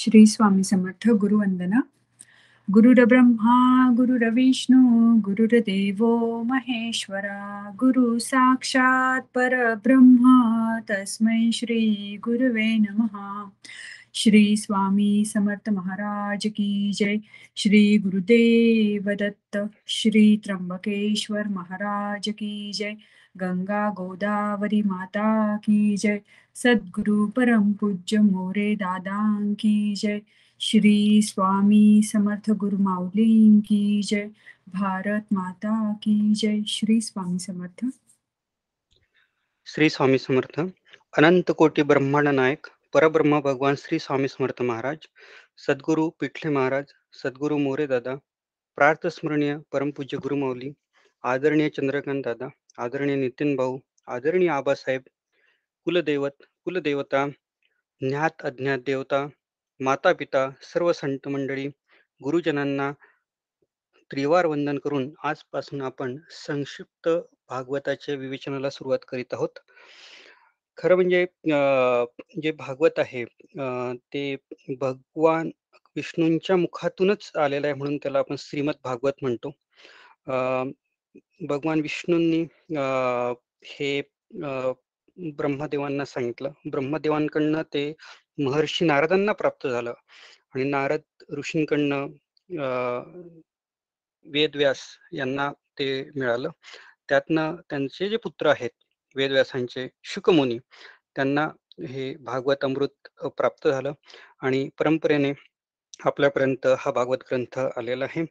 [0.00, 1.82] श्री स्वामी समर्थ गुरुवंदना.
[2.70, 13.44] गुरुर्ब्रह्मा गुरुरविष्णू गुरुर्देवो महेश्वरा गुरु साक्षात परब्रह्मा तस्मै श्री गुरुवे नमः.
[14.14, 17.18] श्री स्वामी समर्थ महाराज की जय.
[17.56, 22.94] श्री गुरुदेव दत्त श्री त्र्यंबकेश्वर महाराज की जय.
[23.36, 26.20] गंगा गोदावरी माता की जय.
[26.58, 30.20] सद्गुरु परम पूज्य मोरे दादांकी जय।
[30.60, 34.30] श्री स्वामी समर्थ गुरु माऊलींकी जय।
[34.68, 37.84] भारत माता की जय। श्री स्वामी समर्थ।
[39.66, 40.60] श्री स्वामी समर्थ।
[41.18, 45.06] अनंत कोटी ब्रह्मांड नायक परब्रह्म भगवान श्री स्वामी समर्थ महाराज
[45.56, 48.14] सद्गुरु पिठले महाराज सद्गुरु मोरे दादा
[48.76, 50.72] प्रार्थ स्मरणीय परमपूज्य गुरुमाऊली
[51.24, 52.48] आदरणीय चंद्रकांत दादा
[52.78, 55.02] आदरणीय नितीन भाऊ आदरणीय आबासाहेब
[55.84, 56.34] कुलदैवत
[56.68, 57.20] कुलदेवता
[58.00, 59.18] ज्ञात अज्ञात देवता
[59.80, 61.66] माता पिता सर्व संत मंडळी
[62.20, 62.90] गुरुजनांना
[64.10, 67.08] त्रिवार वंदन करून आजपासून आपण संक्षिप्त
[67.48, 69.58] भागवताच्या विवेचनाला सुरुवात करीत आहोत.
[70.78, 71.24] खरं म्हणजे
[72.42, 73.24] जे भागवत आहे
[74.14, 74.24] ते
[74.80, 75.50] भगवान
[75.96, 79.52] विष्णूंच्या मुखातूनच आलेलं आहे म्हणून त्याला आपण श्रीमद भागवत म्हणतो.
[81.48, 82.46] भगवान विष्णूंनी
[83.64, 84.00] हे
[85.18, 86.50] ब्रह्मदेवांना सांगितलं.
[86.70, 87.92] ब्रह्मदेवांकडनं ते
[88.44, 89.92] महर्षी नारदांना प्राप्त झालं.
[90.54, 91.00] आणि नारद
[91.38, 92.06] ऋषींकडनं
[94.26, 94.80] वेदव्यास
[95.12, 96.50] यांना ते मिळालं.
[97.08, 98.70] त्यातनं त्यांचे जे पुत्र आहेत
[99.16, 100.58] वेदव्यासांचे शुकमुनी
[101.16, 101.48] त्यांना
[101.88, 103.92] हे भागवत अमृत प्राप्त झालं.
[104.42, 105.32] आणि परंपरेने
[106.06, 108.24] आपल्यापर्यंत हा भागवत ग्रंथ आलेला आहे.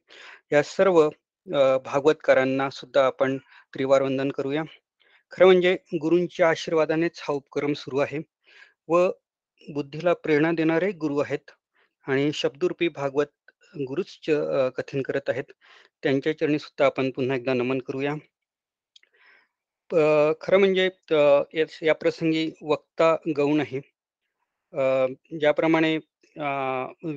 [0.52, 1.08] या सर्व
[1.86, 3.38] भागवतकारांना सुद्धा आपण
[3.74, 4.64] त्रिवार वंदन करूया.
[5.34, 8.20] खरं म्हणजे गुरूंच्या आशीर्वादानेच हा उपक्रम सुरू आहे
[8.90, 9.08] व
[9.68, 11.52] बुद्धीला प्रेरणा देणारे गुरु आहेत
[12.08, 13.28] आणि शब्दरूपी भागवत
[13.82, 14.18] गुरुच
[14.78, 15.44] कथन करत आहेत.
[16.04, 18.14] त्यांच्या चरणी सुद्धा आपण पुन्हा एकदा नमन करूया.
[20.42, 20.90] खरं म्हणजे
[21.82, 23.80] या प्रसंगी वक्ता गौण आहे.
[25.40, 25.98] ज्याप्रमाणे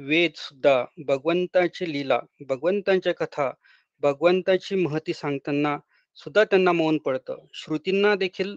[0.09, 2.19] वेद सुद्धा भगवंताची लीला
[2.49, 3.51] भगवंतांच्या कथा
[4.03, 5.77] भगवंताची महती सांगताना
[6.19, 7.47] सुद्धा त्यांना मौन पडतं.
[7.55, 8.57] श्रुतींना देखील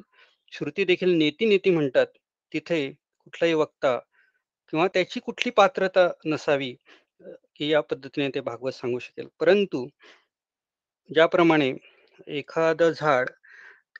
[0.52, 2.08] श्रुती देखील नेती नेती म्हणतात
[2.52, 3.98] तिथे कुठलाही वक्ता
[4.74, 6.74] किंवा त्याची कुठली पात्रता नसावी
[7.56, 9.28] की या पद्धतीने ते भागवत सांगू शकेल.
[9.40, 9.88] परंतु
[11.10, 11.72] ज्याप्रमाणे
[12.28, 13.30] एखादं झाड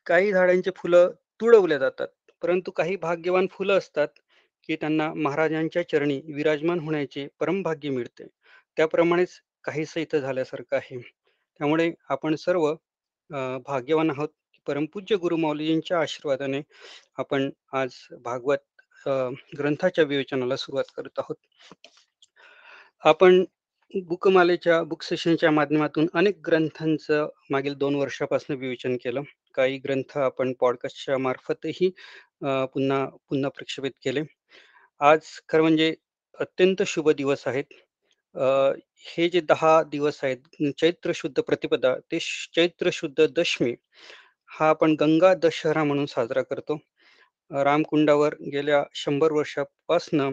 [0.06, 2.08] काही झाडांची फुलं तुडवल्या जातात
[2.42, 4.08] परंतु काही भाग्यवान फुलं असतात
[4.64, 8.28] की त्यांना महाराजांच्या चरणी विराजमान होण्याचे परमभाग्य मिळते.
[8.78, 9.30] त्याप्रमाणेच
[9.64, 11.00] काहीसं इथं झाल्यासारखं आहे.
[11.60, 12.74] त्यामुळे आपण सर्व
[13.30, 14.30] भाग्यवान आहोत
[14.68, 16.62] परमपूज्य गुरु मौलीजींच्या आशीर्वादाने
[17.18, 19.08] आपण आज भागवत
[19.58, 21.36] ग्रंथाच्या विवेचनाला सुरुवात करत आहोत.
[23.04, 23.44] आपण
[23.94, 29.22] बुकमालेच्या बुक सेशनच्या माध्यमातून अनेक ग्रंथांचं मागील दोन वर्षापासून विवेचन केलं.
[29.56, 31.90] काही ग्रंथ आपण पॉडकास्टच्या मार्फतही
[32.44, 34.22] पुन्हा पुन्हा प्रक्षेपित केले.
[35.02, 35.94] आज खरं म्हणजे
[36.40, 37.74] अत्यंत शुभ दिवस आहेत.
[38.36, 42.20] हे जे दहा दिवस आहेत चैत्र शुद्ध प्रतिपदा ते
[42.56, 43.74] चैत्र शुद्ध दशमी
[44.52, 46.78] हा आपण गंगा दशहरा म्हणून साजरा करतो.
[47.52, 50.32] रामकुंडावर गेल्या शंभर वर्षापासनं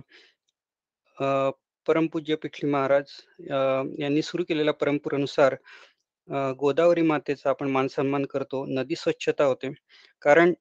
[1.88, 3.10] परमपूज्य पिठली महाराज
[4.00, 5.54] यांनी सुरू केलेल्या परंपरेनुसार
[6.58, 8.64] गोदावरी मातेचा आपण मान सन्मान करतो.
[8.68, 9.72] नदी स्वच्छता होते.
[10.22, 10.52] कारण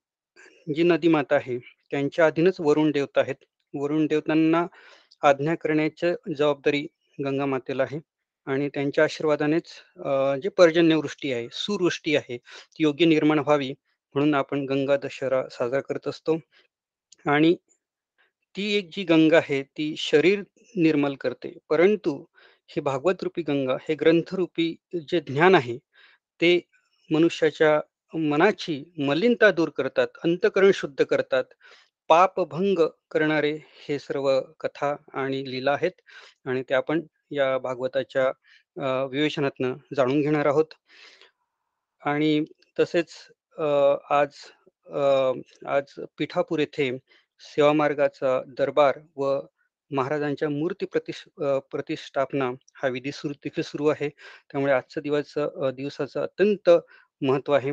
[0.66, 1.58] जी नदी माता आहे
[1.90, 3.36] त्यांच्या अधीनच वरुण देवता आहेत.
[3.74, 4.66] वरुण देवतांना
[5.22, 6.86] आज्ञा करण्याची जबाबदारी
[7.24, 8.00] गंगा मातेला आहे
[8.46, 9.72] आणि त्यांच्या आशीर्वादानेच
[10.42, 13.72] जे पर्जन्यवृष्टी आहे सुवृष्टी आहे ती योग्य निर्माण व्हावी
[14.14, 16.38] म्हणून आपण गंगा दशहरा साजरा करत असतो.
[17.26, 17.54] आणि
[18.56, 20.42] ती एक जी गंगा आहे ती शरीर
[20.74, 21.52] निर्मल करते.
[21.70, 22.16] परंतु
[22.70, 24.74] ही भागवत रूपी गंगा हे ग्रंथरूपी
[25.10, 25.76] जे ज्ञान आहे
[26.40, 26.58] ते
[27.10, 27.80] मनुष्याच्या
[28.14, 31.44] मनाची मलिनता दूर करतात अंतकरण शुद्ध करतात.
[32.10, 32.78] पापभंग
[33.10, 33.52] करणारे
[33.88, 34.28] हे सर्व
[34.60, 36.00] कथा आणि लीला आहेत
[36.46, 37.00] आणि ते आपण
[37.30, 38.30] या भागवताच्या
[39.06, 40.74] विवेचनातनं जाणून घेणार आहोत.
[42.02, 42.44] आणि
[42.78, 43.14] तसेच
[44.10, 44.36] आज
[45.68, 46.90] आज पिठापूर येथे
[47.42, 49.38] सेवामार्गाचा दरबार व
[49.90, 51.22] महाराजांच्या मूर्ती प्रतिष
[51.72, 54.08] प्रतिष्ठापना हा विधी सुरू तिथे सुरू आहे.
[54.50, 55.34] त्यामुळे आजचा दिवस
[55.76, 56.70] दिवसाचं अत्यंत
[57.22, 57.72] महत्त्व आहे.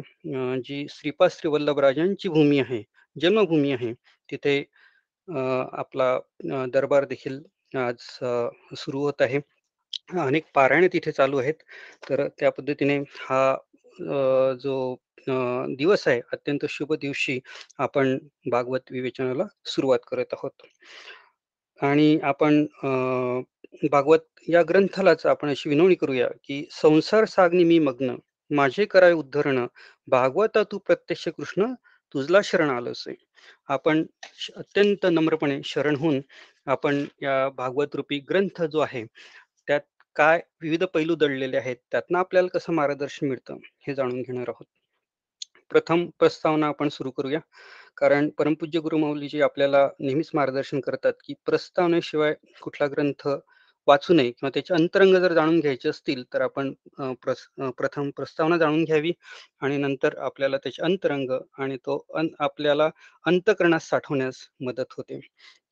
[0.64, 2.84] जी श्रीपाद श्री वल्लभराजांची भूमी आहे
[3.16, 3.94] जन्मभूमी आहे
[4.30, 4.60] तिथे
[5.28, 6.18] आपला
[6.74, 7.40] दरबार देखील
[7.72, 7.96] आज
[8.78, 9.40] सुरू होत आहे.
[10.20, 11.54] अनेक पारायण तिथे चालू आहेत.
[12.10, 13.56] तर त्या पद्धतीने हा
[14.64, 14.96] जो
[15.78, 17.40] दिवस आहे अत्यंत शुभ दिवशी
[17.80, 18.18] आपण
[18.52, 20.52] भागवत विवेचनाला सुरुवात करत आहोत.
[21.80, 22.66] आणि आपण
[23.92, 28.16] भागवत या ग्रंथालाच आपण अशी विनवणी करूया, की संसार सागनी मी मग्न,
[28.52, 29.66] माझे करावे उद्धरण,
[30.08, 31.74] भागवता तू प्रत्यक्ष कृष्ण,
[32.14, 33.16] तुझला शरण आलोसे.
[33.68, 34.06] आपण
[34.56, 36.22] अत्यंत नम्रपणे शरण होऊन
[36.66, 39.06] आपण या भागवत रूपी ग्रंथ जो आहे,
[39.68, 39.82] त्यात
[40.16, 44.66] काय विविध पैलू दडलेले आहेत, त्यातनं आपल्याला कसं मार्गदर्शन मिळतं, हे जाणून घेणार आहोत.
[45.70, 47.40] प्रथम प्रस्तावना आपण सुरू करूया.
[47.98, 53.28] कारण परमपूज्य गुरुमाऊलीजी आपल्याला नेहमीच मार्गदर्शन करतात, की प्रस्तावनेशिवाय कुठला ग्रंथ
[53.88, 56.74] वाचू नये किंवा त्याचे अंतरंग जर जाणून घ्यायचे असतील, तर आपण
[57.22, 57.46] प्रस
[57.78, 59.12] प्रथम प्रस्तावना जाणून घ्यावी
[59.62, 62.90] आणि नंतर आपल्याला त्याचे अंतरंग आणि तो अन आपल्याला
[63.26, 65.20] अंतकरणास साठवण्यास मदत होते.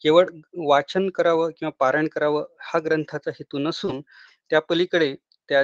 [0.04, 0.26] केवळ
[0.68, 4.02] वाचन करावं किंवा पारायण करावं हा ग्रंथाचा हेतू नसून,
[4.52, 5.14] त्या पलीकडे
[5.50, 5.64] त्या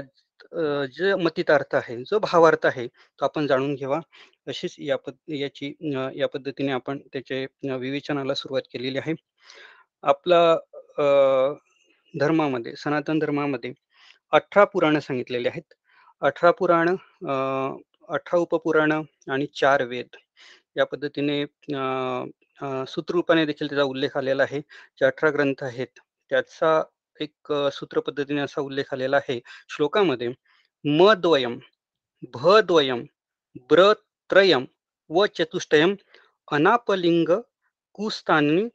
[0.92, 4.00] जे मतितार्थ आहे, जो भावार्थ आहे, तो आपण जाणून घ्यावा.
[4.47, 5.74] अशीच या पद याची
[6.15, 9.13] या पद्धतीने आपण त्याचे विवेचनाला सुरुवात केलेली आहे.
[10.04, 10.39] आपला
[12.13, 13.71] धर्मामध्ये, सनातन धर्मामध्ये
[14.33, 15.73] 18 पुराणं सांगितलेली आहेत.
[16.21, 16.95] 18 पुराणं
[18.09, 20.15] अठरा उपपुराणं आणि चार वेद
[20.77, 21.43] या पद्धतीने
[22.87, 24.59] सूत्ररूपाने देखील त्याचा उल्लेख आलेला आहे.
[24.59, 25.99] जे 18 ग्रंथ आहेत,
[26.31, 26.81] त्याचा
[27.19, 30.29] एक सूत्र पद्धतीने असा उल्लेख आलेला आहे श्लोकामध्ये,
[30.85, 31.57] मद्वयम
[32.33, 33.03] भद्वयं,
[33.69, 34.65] ब्रत्रयम
[35.09, 35.95] व चतुष्टयम
[36.47, 37.29] अनापलिंग
[37.95, 38.67] कुस्तानी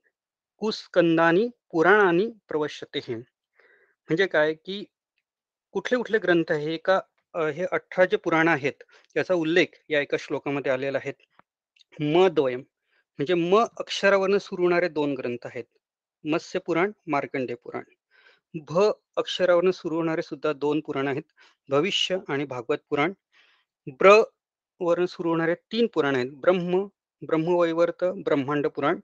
[0.57, 3.15] कुस्कंदानी पुराणानी प्रवश्यते.
[3.17, 4.85] म्हणजे काय, की
[5.73, 7.01] कुठले-कुठले ग्रंथ हे का
[7.37, 8.73] हे 18 जे पुराण आहेत,
[9.17, 11.13] याचा उल्लेख या एका श्लोकामध्ये आलेला आहे.
[12.29, 12.59] द्वयम
[13.19, 15.65] म्हणजे म अक्षरावरनं सुरू होणारे दोन ग्रंथ आहेत.
[16.25, 17.83] मत्स्य पुराण, मार्कंडेय पुराण.
[18.69, 18.81] भ
[19.17, 21.23] अक्षरावरनं सुरू होणारे सुद्धा दोन पुराण आहेत.
[21.69, 23.13] भविष्य आणि भागवत पुराण.
[23.87, 24.23] ब्र
[24.81, 26.31] वरून सुरू होणारे तीन पुराण आहेत.
[26.31, 26.87] ब्रह्म,
[27.27, 29.01] ब्रह्मवैवर्त, ब्रह्मांड पुराण.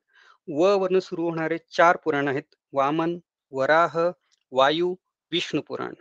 [0.48, 2.42] व वरून सुरू होणारे चार पुराण आहेत.
[2.72, 3.18] वामन,
[3.52, 3.98] वराह,
[4.52, 4.94] वायू,
[5.32, 5.94] विष्णू पुराण.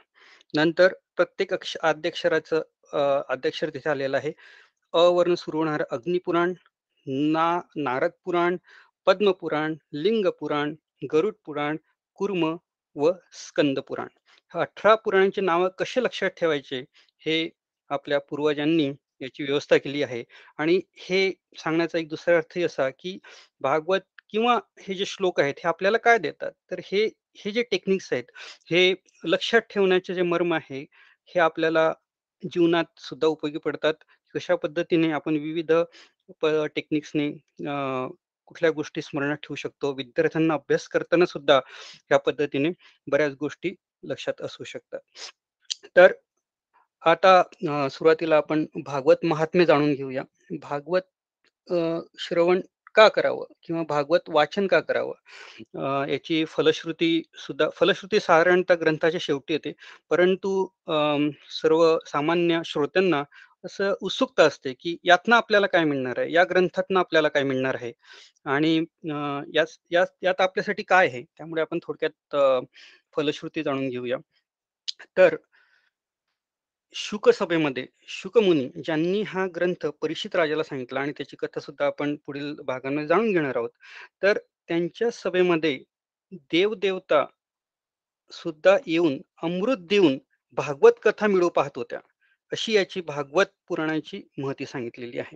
[0.53, 4.31] नंतर प्रत्येक अक्ष आद्याक्षराचं अध्यक्षर आद्याक्षर तिथे आलेलं आहे.
[4.93, 6.53] अ वरून सुरू होणारं अग्निपुराण,
[7.07, 7.47] ना
[7.77, 8.57] नारद पुराण,
[9.07, 10.75] पद्मपुराण लिंग पुराण,
[11.13, 11.77] गरुड पुराण,
[12.19, 12.45] कुर्म
[12.95, 14.07] व स्कंद पुराण.
[14.53, 16.83] 18 पुराणांची नावं कसे लक्षात ठेवायचे,
[17.21, 17.49] हे
[17.91, 18.87] आपल्या पूर्वजांनी
[19.21, 20.23] याची व्यवस्था केली आहे
[20.59, 23.17] आणि हे सांगण्याचा एक दुसरा अर्थही असा, की
[23.61, 24.01] भागवत
[24.33, 26.51] किंवा हे जे श्लोक आहेत, हे आपल्याला काय देतात?
[26.71, 27.05] तर हे
[27.37, 28.23] हे जे टेक्निक्स आहेत,
[28.71, 28.93] हे
[29.25, 30.79] लक्षात ठेवण्याचे जे मर्म आहे,
[31.29, 31.91] हे आपल्याला
[32.43, 33.93] जीवनात सुद्धा उपयोगी पडतात.
[34.35, 35.71] कशा पद्धतीने आपण विविध
[36.75, 37.29] टेक्निक्सने
[38.47, 39.91] कुठल्या गोष्टी स्मरणात ठेवू शकतो.
[39.95, 42.69] विद्यार्थ्यांना अभ्यास करताना सुद्धा ह्या पद्धतीने
[43.07, 43.73] बऱ्याच गोष्टी
[44.03, 44.99] लक्षात असू शकतात.
[45.95, 46.13] तर
[47.03, 47.41] आता
[47.91, 50.23] सुरुवातीला आपण भागवत महात्म्य जाणून घेऊया.
[50.61, 51.73] भागवत
[52.19, 52.61] श्रवण
[52.95, 55.13] का करावं किंवा भागवत वाचन का करावं?
[56.11, 59.73] याची फलश्रुती सुद्धा फलश्रुती साधारणतः ग्रंथाच्या शेवटी येते.
[60.11, 60.67] परंतु
[61.53, 63.23] सर्व सामान्य श्रोत्यांना
[63.65, 66.31] असं उत्सुकता असते, की यातनं आपल्याला काय मिळणार आहे?
[66.33, 67.91] या ग्रंथातनं आपल्याला काय मिळणार आहे?
[68.45, 68.77] आणि
[69.55, 71.21] यात यात आपल्यासाठी काय आहे?
[71.37, 72.35] त्यामुळे आपण थोडक्यात
[73.15, 74.17] फलश्रुती जाणून घेऊया.
[75.17, 75.35] तर
[76.93, 82.55] शुक सभेमध्ये शुकमुनी ज्यांनी हा ग्रंथ परिषित राजाला सांगितला आणि त्याची कथा सुद्धा आपण पुढील
[82.55, 83.69] भागांमध्ये जाणून घेणार आहोत.
[84.23, 85.79] तर त्यांच्या सभेमध्ये
[86.31, 87.25] देवदेवता
[88.31, 90.17] सुद्धा येऊन अमृत देऊन
[90.51, 91.99] भागवत कथा मिळवू पाहत होत्या.
[92.51, 95.35] अशी याची भागवत पुराणाची महती सांगितलेली आहे.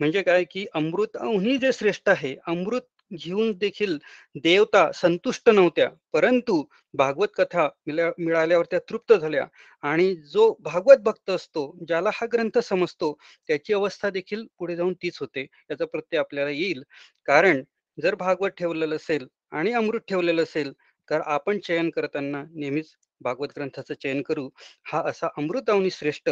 [0.00, 2.80] म्हणजे काय, की अमृताहूनही जे श्रेष्ठ आहे, अमृत
[3.12, 3.98] घेऊन देखील
[4.34, 5.90] देवता संतुष्ट नव्हत्या.
[6.12, 6.64] परंतु
[6.94, 9.46] भागवत कथा मिळा मिळाल्यावर त्या तृप्त झाल्या
[9.82, 13.16] आणि जो भागवत भक्त असतो, ज्याला हा ग्रंथ समजतो,
[13.46, 15.46] त्याची अवस्था देखील पुढे जाऊन तीच होते.
[15.70, 16.82] याचा प्रत्यय आपल्याला येईल.
[17.26, 17.62] कारण
[18.02, 20.72] जर भागवत ठेवलेलं असेल आणि अमृत ठेवलेलं असेल,
[21.10, 24.50] तर आपण चयन करताना नेहमीच भागवत ग्रंथाचं चयन करू.
[24.84, 26.30] हा असा अमृताहून श्रेष्ठ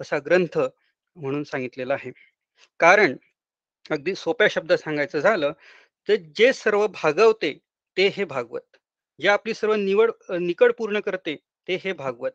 [0.00, 0.58] असा ग्रंथ
[1.16, 2.10] म्हणून सांगितलेला आहे.
[2.78, 3.16] कारण
[3.90, 5.52] अगदी सोप्या शब्दात सांगायचं झालं,
[6.10, 7.58] तर जे सर्व भागवते
[7.96, 8.76] ते हे भागवत.
[9.20, 11.36] जे आपली सर्व निवड निकड पूर्ण करते
[11.68, 12.30] ते हे भागवत.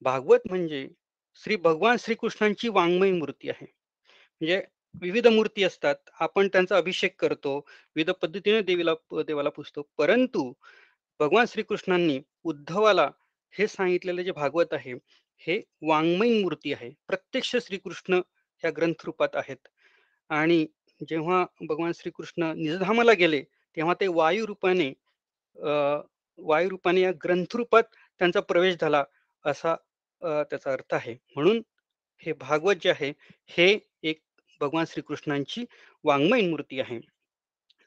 [0.00, 0.88] भागवत म्हणजे
[1.34, 3.66] श्री भगवान श्रीकृष्णांची वाङ्मय मूर्ती आहे.
[4.40, 4.62] म्हणजे
[5.00, 5.96] विविध मूर्ती असतात.
[6.20, 7.56] आपण त्यांचा अभिषेक करतो.
[7.96, 9.82] विविध पद्धतीने देवीला देवाला पूजतो.
[9.98, 10.52] परंतु
[11.20, 13.10] भगवान श्रीकृष्णांनी उद्धवाला
[13.50, 14.92] हे सांगितलेलं जे भागवत आहे,
[15.38, 16.90] हे वाङ्मयीन मूर्ती आहे.
[17.06, 18.14] प्रत्यक्ष श्रीकृष्ण
[18.58, 19.68] ह्या ग्रंथरूपात आहेत
[20.28, 20.66] आणि
[21.00, 23.42] जेव्हा भगवान श्रीकृष्ण निजधामाला गेले,
[23.76, 24.88] तेव्हा ते वायू रूपाने
[25.56, 25.70] अ,
[26.38, 27.82] वायू रूपाने या ग्रंथरूपात
[28.20, 29.04] त्यांचा प्रवेश झाला
[29.44, 29.74] असा
[30.22, 31.14] त्याचा अर्थ आहे.
[31.36, 31.62] म्हणून
[32.22, 33.12] हे भागवत जे आहे,
[33.50, 33.68] हे
[34.04, 34.20] एक
[34.60, 35.64] भगवान श्रीकृष्णांची
[36.04, 37.00] वाङ्मयीन मूर्ती आहे.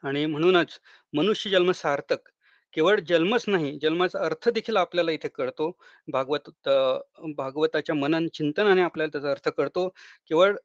[0.03, 0.79] आणि म्हणूनच
[1.13, 2.29] मनुष्य जन्म सार्थक
[2.75, 5.71] केवळ जन्मच नाही जन्माचा अर्थ देखील आपल्याला इथे कळतो.
[6.07, 6.49] भागवत
[7.37, 9.87] भागवताच्या मनन चिंतनाने आपल्याला त्याचा अर्थ कळतो.
[10.29, 10.55] केवळ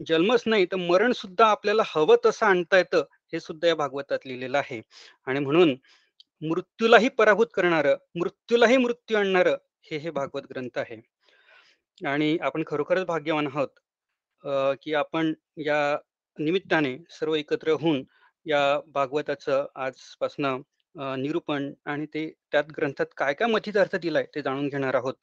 [0.00, 4.58] जन्मच नाही तर मरण सुद्धा आपल्याला हवं तसं आणता येतं हे सुद्धा या भागवतात लिहिलेलं
[4.58, 4.80] आहे.
[5.26, 5.74] आणि म्हणून
[6.42, 7.86] मृत्यूलाही पराभूत करणार
[8.16, 9.48] मृत्यूलाही मृत्यू आणणार
[9.86, 11.00] हे हे भागवत ग्रंथ आहे.
[12.00, 13.68] आणि आपण खरोखरच भाग्यवान आहोत
[14.82, 15.96] की आपण या
[16.38, 18.02] निमित्ताने सर्व एकत्र होऊन
[18.46, 18.60] या
[18.94, 20.60] भागवताचं आजपासनं
[21.18, 25.14] निरूपण आणि ते त्यात ग्रंथात काय काय मथित अर्थ दिलाय ते जाणून घेणार आहोत.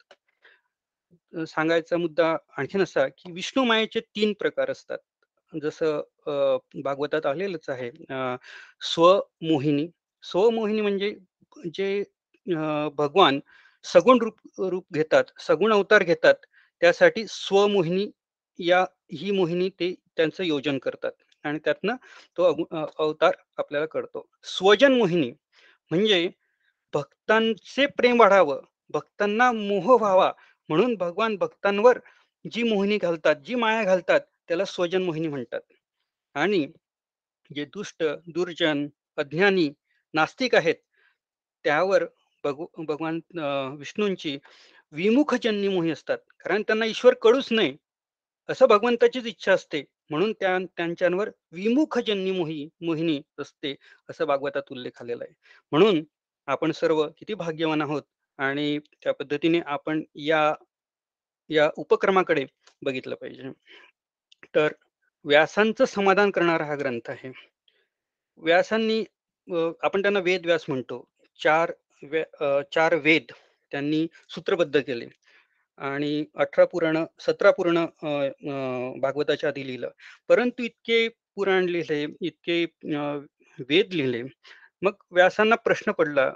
[1.32, 4.98] सांगायचा मुद्दा आणखीन असा की विष्णू मायेचे तीन प्रकार असतात.
[5.52, 6.00] जसं
[6.84, 7.90] भागवतात आलेलंच आहे
[8.84, 9.86] स्वमोहिनी.
[10.24, 11.14] स्वमोहिनी म्हणजे
[11.74, 12.02] जे
[12.98, 13.40] भगवान
[13.84, 16.34] सगुण रूप रूप घेतात सगुण अवतार घेतात
[16.82, 18.06] त्यासाठी स्वमोहिनी
[18.58, 21.12] या ही मोहिनी ते त्यांचं योजन करतात
[21.44, 21.96] आणि त्यातनं
[22.38, 22.44] तो
[22.98, 24.26] अवतार आपल्याला कळतो.
[24.46, 25.30] स्वजन मोहिनी
[25.90, 26.28] म्हणजे
[26.94, 28.60] भक्तांचे प्रेम वाढावं
[28.94, 30.30] भक्तांना मोह व्हावा
[30.68, 31.98] म्हणून भगवान भक्तांवर
[32.44, 35.60] जी मोहिनी घालतात जी माया घालतात त्याला स्वजन मोहिनी म्हणतात.
[36.34, 36.66] आणि
[37.50, 38.86] जे दुष्ट दुर्जन
[39.18, 39.70] अज्ञानी
[40.14, 40.74] नास्तिक आहेत
[41.64, 42.04] त्यावर
[42.44, 43.20] भगव भगवान
[43.78, 44.38] विष्णूंची
[44.92, 46.18] विमुखजन्य मोही असतात.
[46.40, 47.76] कारण त्यांना ईश्वर कळूच नाही.
[48.48, 49.84] असं भगवंताचीच इच्छा असते.
[50.10, 53.74] म्हणून त्या त्यांच्यावर विमुखजन्य मोही मोहिनी असते
[54.10, 55.34] असं भागवतात उल्लेख आलेला आहे.
[55.72, 56.04] म्हणून
[56.48, 58.02] आपण सर्व किती भाग्यवान आहोत.
[58.38, 60.52] आणि त्या पद्धतीने आपण या
[61.50, 62.44] या उपक्रमाकडे
[62.82, 63.50] बघितलं पाहिजे.
[64.54, 64.72] तर
[65.24, 67.30] व्यासांचं समाधान करणारा हा ग्रंथ आहे.
[68.42, 69.04] व्यासांनी
[69.82, 71.04] आपण त्यांना वेद व्यास म्हणतो.
[71.40, 71.72] चार
[72.02, 72.22] वे
[72.74, 73.32] चार वेद
[73.72, 75.06] त्यांनी सूत्रबद्ध केले.
[75.78, 77.76] आणि अठरा पुराण सतरा पुराण
[79.00, 79.90] भागवताच्या आधी लिहिलं.
[80.28, 82.64] परंतु इतके पुराण लिहिले इतके
[83.68, 84.22] वेद लिहिले
[84.82, 86.30] मग व्यासांना प्रश्न पडला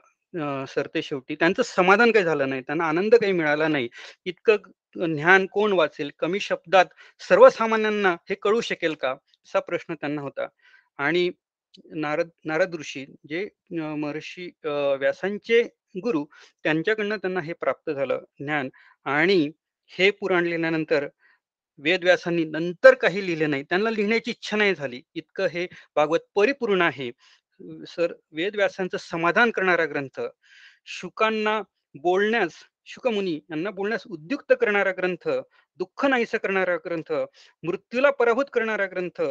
[0.69, 1.35] सरते शेवटी.
[1.35, 2.62] त्यांचं समाधान काही झालं नाही.
[2.62, 3.88] त्यांना आनंद काही मिळाला नाही.
[4.25, 4.57] इतकं
[5.14, 6.11] ज्ञान कोण वाचेल?
[6.19, 6.87] कमी शब्दात
[7.28, 9.11] सर्वसामान्यांना हे कळू शकेल का?
[9.12, 10.47] असा प्रश्न त्यांना होता.
[10.99, 11.31] आणि
[11.95, 14.50] नारद नारद ऋषी जे महर्षी
[15.00, 15.62] व्यासांचे
[16.02, 16.25] गुरु
[16.62, 18.69] त्यांच्याकडनं त्यांना हे प्राप्त झालं ज्ञान.
[19.05, 19.50] आणि
[19.99, 21.07] हे पुराण लिहिल्यानंतर
[21.78, 23.62] वेदव्यासांनी नंतर काही लिहिले नाही.
[23.62, 25.00] त्यांना लिहिण्याची इच्छा नाही झाली.
[25.14, 25.66] इतकं हे
[25.97, 27.11] भागवत परिपूर्ण आहे.
[27.87, 30.21] सर वेदव्यासांचं समाधान करणारा ग्रंथ
[30.87, 31.61] शुकांना
[31.95, 32.53] बोलण्यास
[32.87, 35.29] शुकमुनी यांना बोलण्यास उद्युक्त करणारा ग्रंथ
[35.81, 37.13] दुःख नाहीस करणारा ग्रंथ
[37.63, 39.23] मृत्यूला पराभूत करणारा ग्रंथ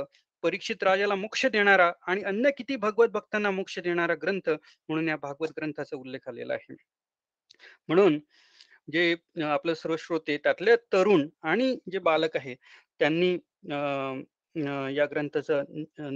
[0.43, 5.51] परीक्षित राजाला मोक्ष देणारा आणि अन्य किती भगवत भक्तांना मोक्ष देणारा ग्रंथ म्हणून या भागवत
[5.57, 6.75] ग्रंथाचा उल्लेख आलेला आहे.
[7.87, 8.19] म्हणून
[8.91, 12.55] जे आपलं सर्व श्रोते त्यातले तरुण आणि जे बालक आहे
[12.99, 13.37] त्यांनी
[14.55, 15.63] या ग्रंथाचं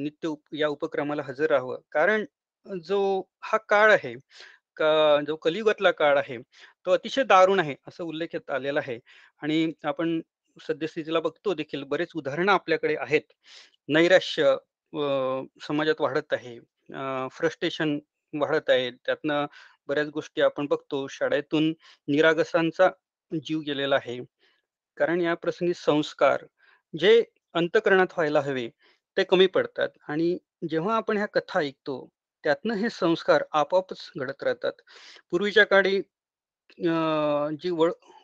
[0.04, 1.80] नित्य या उपक्रमाला हजर राहावं.
[1.92, 2.26] कारण
[2.66, 3.00] जो
[3.44, 4.14] हा काळ आहे
[4.78, 6.38] का जो कलियुगातला काळ आहे
[6.86, 9.00] तो अतिशय दारुण आहे असं उल्लेख आलेला आहे.
[9.42, 10.20] आणि आपण
[10.58, 13.22] सद्यस्थितीला बघतो देखील बरेच उदाहरणं आपल्याकडे आहेत.
[13.90, 14.56] नैराश्य
[15.68, 16.60] समाजात वाढत आहे.
[17.32, 17.98] फ्रस्ट्रेशन
[18.34, 18.90] वाढत आहे.
[19.06, 19.46] त्यातनं
[19.88, 21.08] बऱ्याच गोष्टी आपण बघतो.
[21.10, 21.74] शाळेतून
[22.08, 22.90] निरागसांचा
[23.32, 24.20] जीव गेलेला आहे.
[24.98, 26.46] कारण या प्रसंगी संस्कार
[26.94, 27.22] जे
[27.56, 28.68] अंतकरणात व्हायला हवे
[29.18, 29.90] ते कमी पडतात.
[30.08, 30.38] आणि
[30.70, 32.08] जेव्हा आपण ह्या कथा ऐकतो
[32.44, 34.72] त्यातनं हे संस्कार आपोआपच घडत राहतात.
[35.32, 36.00] पूर्वीच्या काळी
[37.62, 37.70] जी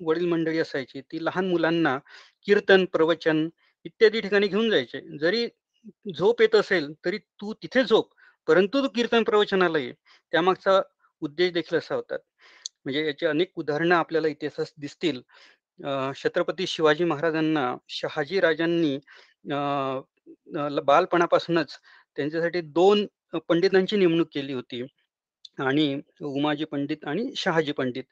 [0.02, 1.98] वडील मंडळी असायची ती लहान मुलांना
[2.48, 3.48] कीर्तन प्रवचन
[3.86, 5.02] इत्यादी ठिकाणी घेऊन जायचे.
[5.20, 5.48] जरी
[6.18, 8.10] झोप येत असेल तरी तू तिथे झोप
[8.48, 9.94] परंतु तू कीर्तन प्रवचनाला ये.
[10.34, 10.82] त्यामागचा
[11.22, 12.16] उद्देश देखील असा होता.
[12.86, 15.22] म्हणजे याची अनेक उदाहरणं आपल्याला इतिहासात दिसतील.
[15.80, 18.98] छत्रपती शिवाजी महाराजांना शहाजी राजांनी
[20.86, 21.78] बालपणापासूनच
[22.18, 23.06] त्यांच्यासाठी दोन
[23.50, 24.82] पंडितांची नेमणूक केली होती.
[25.60, 28.04] आणि उमाजी पंडित आणि शहाजी पंडित.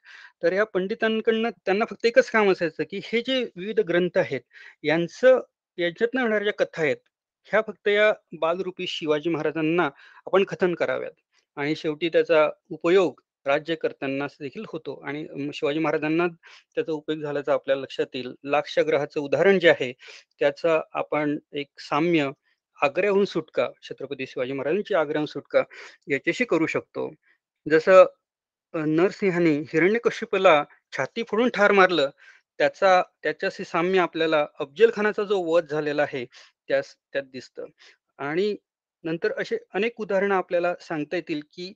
[0.42, 4.40] तर या पंडितांकडनं त्यांना फक्त एकच काम असायचं की हे जे विविध ग्रंथ आहेत
[4.84, 5.40] यांचं
[5.78, 6.96] यांच्यातनं होणाऱ्या ज्या कथा आहेत
[7.48, 9.84] ह्या फक्त या बालरूपी शिवाजी महाराजांना
[10.26, 11.12] आपण कथन कराव्यात.
[11.56, 14.94] आणि शेवटी त्याचा उपयोग राज्यकर्त्यांना देखील होतो.
[15.04, 16.26] आणि शिवाजी महाराजांना
[16.76, 18.34] त्याचा उपयोग झाल्याचा आपल्या लक्षात येईल.
[18.44, 19.92] लाक्षग्रहाचं उदाहरण जे आहे
[20.40, 22.30] त्याचा आपण एक साम्य
[22.78, 25.62] आग्र्याहून सुटका छत्रपती शिवाजी महाराजांची आग्र्याहून सुटका
[26.08, 27.10] याच्याशी करू शकतो.
[27.66, 28.04] जसं
[28.74, 32.10] नरसिंहाने हिरण्यकश्यपला छाती फोडून ठार मारलं
[32.60, 36.24] त्याचा त्याच्याशी साम्य आपल्याला अफजल खानाचा जो वध झालेला आहे
[36.68, 37.66] त्यास त्यात दिसतं.
[38.18, 38.56] आणि
[39.04, 41.72] नंतर असे अनेक उदाहरणं आपल्याला सांगता येतील की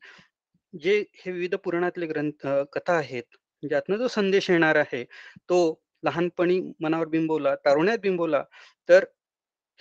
[0.72, 3.36] जे हे विविध पुराणातले ग्रंथ कथा आहेत
[3.68, 5.04] ज्यातनं जो संदेश येणार आहे
[5.48, 5.58] तो
[6.02, 8.42] लहानपणी मनावर बिंबवला तारुण्यात बिंबवला
[8.88, 9.04] तर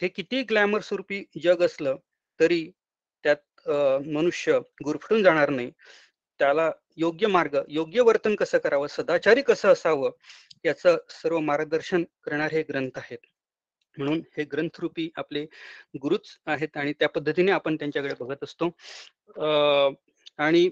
[0.01, 1.96] हे किती ग्लॅमर स्वरूपी जग असलं
[2.39, 2.72] तरी
[3.24, 3.70] त्यात
[4.08, 5.72] मनुष्य गुरफटून जाणार नाही.
[6.39, 10.12] त्याला योग्य मार्ग योग्य वर्तन कसं करावं सदाचारी कसं असावं
[10.65, 13.17] याचं सर्व मार्गदर्शन करणारे हे ग्रंथ आहेत.
[13.98, 15.46] म्हणून हे ग्रंथरूपी आपले
[16.01, 18.65] गुरुच आहेत आणि त्या पद्धतीने आपण त्यांच्याकडे बघत असतो.
[19.36, 19.94] अं,
[20.39, 20.70] आणि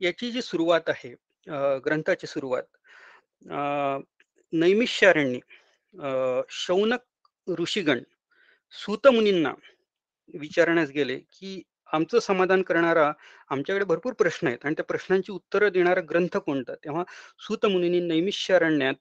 [0.00, 1.14] याची जी सुरुवात आहे
[1.84, 2.62] ग्रंथाची सुरुवात
[4.52, 5.38] नैमिष्यारण्य
[6.48, 8.00] शौनक ऋषीगण
[8.74, 9.52] सुतमुनींना
[10.34, 11.62] विचारण्यास गेले की
[11.92, 13.10] आमचं समाधान करणारा
[13.50, 16.74] आमच्याकडे भरपूर प्रश्न आहेत आणि त्या प्रश्नांची उत्तरं देणारा ग्रंथ कोणता?
[16.74, 17.02] तेव्हा
[17.38, 18.94] सूत नैमिष्यारण्यात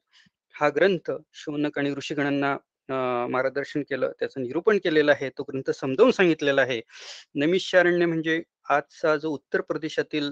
[0.56, 2.56] हा ग्रंथ शौनक आणि ऋषीगणांना
[3.30, 6.82] मार्गदर्शन केलं त्याचं निरूपण केलेलं आहे तो ग्रंथ समजावून सांगितलेला आहे.
[7.36, 10.32] नैमिष्यारण्य म्हणजे आजचा जो उत्तर प्रदेशातील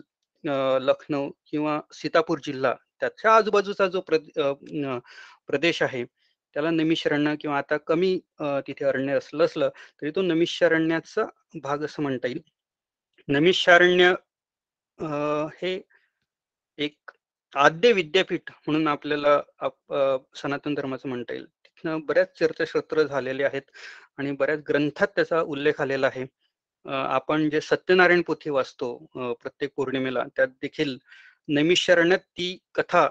[0.81, 6.03] लखनौ किंवा सीतापूर जिल्हा त्याच्या आजूबाजूचा जो प्रदेश आहे
[6.53, 9.69] त्याला नमिषारण्य किंवा आता कमी तिथे अरण्य असलं असलं
[10.01, 11.25] तरी तो नमिषारण्याचा
[11.63, 12.41] भाग असं म्हणता येईल.
[13.27, 14.13] नमिषारण्य
[15.61, 15.81] हे
[16.77, 17.11] एक
[17.55, 21.45] आद्य विद्यापीठ म्हणून आपल्याला आप- सनातन धर्माचं म्हणता येईल.
[21.45, 23.71] तिथनं बऱ्याच चर्चासत्र झालेले आहेत
[24.17, 26.25] आणि बऱ्याच ग्रंथात त्याचा उल्लेख आलेला आहे.
[26.85, 30.97] आपण जे सत्यनारायण पोथी वाचतो प्रत्येक पौर्णिमेला त्यात देखील
[31.47, 33.07] नैमिषारण्यात ती कथा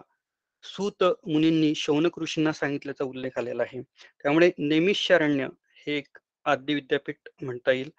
[0.63, 3.83] सूत मुनींनी शौनक ऋषींना सांगितल्याचा उल्लेख आलेला आहे.
[4.23, 5.49] त्यामुळे नैमिषारण्य
[5.87, 7.91] हे एक आद्य विद्यापीठ म्हणता येईल.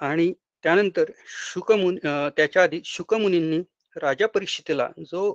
[0.00, 1.98] आणि त्यानंतर शुकमुनी
[2.36, 3.60] त्याच्या आधी शुकमुनींनी
[3.96, 5.30] राजा परीक्षितेला जो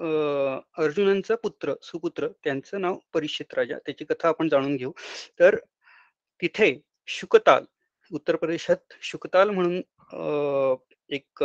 [0.00, 4.92] अं, अर्जुनांचा पुत्र सुपुत्र त्यांचं नाव परीक्षित राजा त्याची कथा आपण जाणून घेऊ.
[5.40, 5.56] तर
[6.42, 6.74] तिथे
[7.06, 7.64] शुकताल
[8.12, 9.82] उत्तर प्रदेशात शुकताल म्हणून
[11.10, 11.44] एक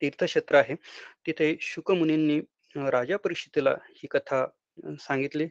[0.00, 0.74] तीर्थक्षेत्र आहे.
[1.26, 2.40] तिथे शुकमुनींनी
[2.76, 4.46] राजा परिषदेला ही कथा
[5.00, 5.44] सांगितली.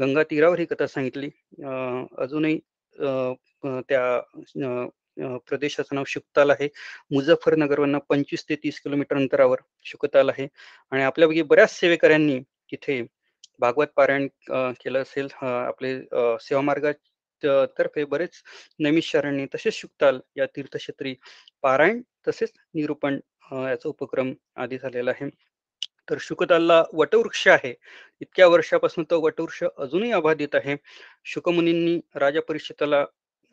[0.00, 1.26] गंगा तीरावर ही कथा सांगितली.
[1.26, 2.60] अं, अजूनही
[3.88, 4.20] त्या
[5.18, 6.68] प्रदेशाचं नाव शुकताल आहे.
[7.10, 10.48] मुझफ्फरनगरवरनं पंचवीस ते तीस किलोमीटर अंतरावर शुकताल आहे.
[10.90, 13.06] आणि आपल्यापैकी बऱ्याच सेवेकऱ्यांनी तिथे
[13.58, 15.28] भागवत पारायण केलं असेल.
[15.42, 16.02] आपले
[16.40, 16.94] सेवामार्गात
[17.78, 18.42] तर्फे बरेच
[18.80, 21.14] नैमिषारण्य तसेच शुकताल या तीर्थक्षेत्री
[21.62, 23.18] पारायण तसेच निरूपण
[23.52, 25.28] याचा उपक्रम आधी झालेला आहे.
[26.10, 27.74] तर शुकतालला वटवृक्ष आहे.
[28.20, 30.76] इतक्या वर्षापासून तो वटवृक्ष अजूनही अबाधित आहे.
[31.24, 33.04] शुकमुनींनी राजा परिषदेला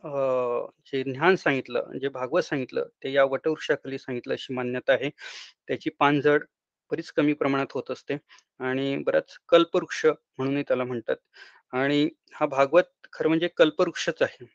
[0.04, 5.10] अं, जे ज्ञान सांगितलं जे भागवत सांगितलं ते या वटवृक्षाखाली सांगितलं अशी मान्यता आहे.
[5.68, 6.44] त्याची पानझड
[6.92, 8.18] बरीच कमी प्रमाणात होत असते
[8.60, 11.16] आणि बराच कल्पवृक्ष म्हणूनही त्याला म्हणतात.
[11.74, 14.46] आणि हा भागवत खरं म्हणजे कल्पवृक्षच आहे.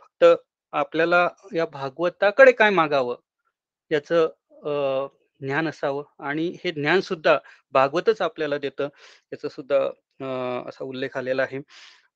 [0.00, 0.24] फक्त
[0.72, 3.16] आपल्याला या भागवताकडे काय मागावं
[3.90, 4.28] याचं
[4.64, 5.06] अं,
[5.40, 7.36] ज्ञान असावं आणि हे ज्ञान सुद्धा
[7.74, 8.88] भागवतच आपल्याला देतं
[9.32, 9.78] याचा सुद्धा
[10.20, 11.60] अं, असा उल्लेख आलेला आहे.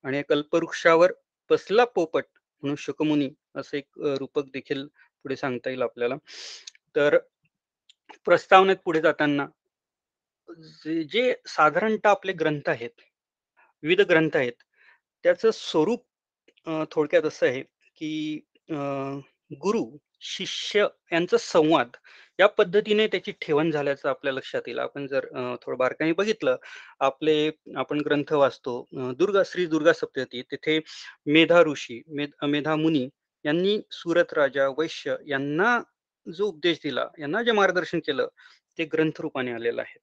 [0.05, 1.13] आणि कल्पवृक्षावर
[1.51, 2.25] बसला पोपट
[2.63, 4.87] म्हणून शुकमुनी असं एक रूपक देखील
[5.25, 6.17] पुढे सांगता येईल आपल्याला.
[6.97, 7.19] तर
[8.27, 9.47] प्रस्तावनेत पुढे जाताना
[10.79, 12.91] जे जे साधारणतः आपले ग्रंथ आहेत
[13.83, 14.63] विविध ग्रंथ आहेत
[15.25, 16.05] त्याचं स्वरूप
[16.91, 17.63] थोडक्यात असं आहे
[17.97, 19.19] की अं,
[19.61, 19.85] गुरु
[20.21, 21.97] शिष्य यांचा संवाद
[22.39, 24.79] या पद्धतीने त्याची ठेवण झाल्याचं आपल्या लक्षात येईल.
[24.79, 25.27] आपण जर
[25.63, 26.57] थोडं बारकाईने बघितलं
[27.01, 28.75] आपले आपण ग्रंथ वाचतो
[29.19, 30.79] दुर्गा श्री दुर्गा सप्तती तिथे
[31.27, 33.09] मेधा ऋषी मेध मेधा मुनी
[33.45, 35.79] यांनी सुरत राजा वैश्य यांना
[36.27, 38.29] जो उपदेश दिला यांना जे मार्गदर्शन केलं
[38.79, 39.99] ते ग्रंथरूपाने आलेलं आहे.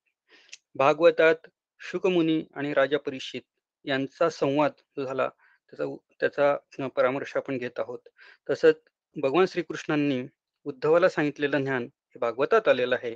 [0.75, 1.47] भागवतात
[1.81, 3.41] शुकमुनी आणि राजा परीक्षित
[3.85, 5.29] यांचा संवाद जो झाला
[5.73, 5.85] त्याचा
[6.19, 7.99] त्याचा परामर्श आपण घेत आहोत.
[8.49, 8.81] तसंच
[9.15, 10.21] भगवान श्रीकृष्णांनी
[10.65, 13.15] उद्धवाला सांगितलेलं ज्ञान हे भागवतात आलेलं आहे.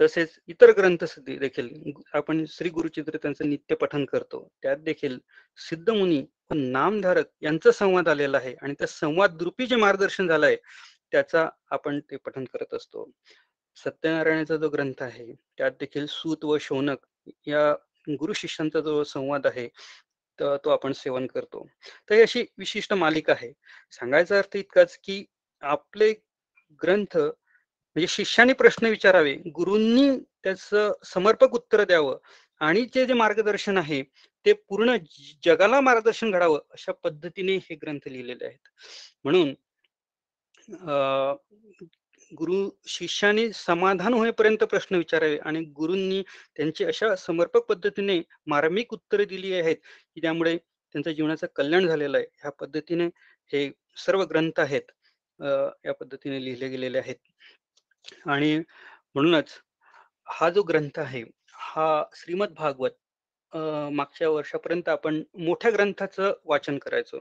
[0.00, 1.68] तसेच इतर ग्रंथ देखील
[2.14, 5.18] आपण श्री गुरुचित्र त्यांचं नित्य पठन करतो त्यात देखील
[5.58, 10.56] सिद्धमुनी व नामधारक यांचा संवाद आलेला आहे आणि त्या संवाद रूपी जे मार्गदर्शन झालंय
[11.12, 13.10] त्याचा आपण ते पठन करत असतो.
[13.76, 17.06] सत्यनारायणाचा जो ग्रंथ आहे त्यात देखील सूत व शौनक
[17.46, 17.74] या
[18.08, 19.68] गुरु शिष्यांचा जो संवाद आहे
[20.40, 21.68] तर तो आपण सेवन करतो.
[22.10, 23.52] तर ही अशी विशिष्ट मालिका आहे.
[23.92, 25.24] सांगायचा अर्थ इतकाच की
[25.60, 26.12] आपले
[26.82, 32.18] ग्रंथ म्हणजे शिष्याने प्रश्न विचारावे गुरूंनी त्याचं समर्पक उत्तर द्यावं
[32.60, 34.02] आणि जे जे मार्गदर्शन आहे
[34.46, 34.96] ते पूर्ण
[35.44, 38.68] जगाला मार्गदर्शन घडावं अशा पद्धतीने हे ग्रंथ लिहिलेले आहेत.
[39.24, 39.54] म्हणून
[40.68, 41.36] अं,
[42.32, 46.22] गुरु शिष्याने समाधान होईपर्यंत प्रश्न विचारावे आणि गुरूंनी
[46.56, 49.76] त्यांची अशा समर्पक पद्धतीने मार्मिक उत्तरे दिली आहेत
[50.14, 52.26] की त्यामुळे त्यांच्या जीवनाचं कल्याण झालेलं आहे.
[52.42, 53.06] ह्या पद्धतीने
[53.50, 53.70] हे
[54.04, 54.90] सर्व ग्रंथ आहेत
[55.86, 57.16] या पद्धतीने लिहिले गेलेले आहेत.
[58.26, 58.56] आणि
[59.14, 59.52] म्हणूनच
[60.28, 63.56] हा जो ग्रंथ आहे हा श्रीमद भागवत
[63.92, 67.20] मागच्या वर्षापर्यंत आपण मोठ्या ग्रंथाचं वाचन करायचो.